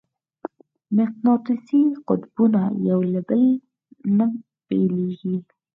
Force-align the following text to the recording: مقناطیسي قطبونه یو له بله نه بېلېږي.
مقناطیسي 0.95 1.81
قطبونه 2.07 2.61
یو 2.89 2.99
له 3.11 3.21
بله 3.27 3.51
نه 4.17 4.25
بېلېږي. 4.67 5.35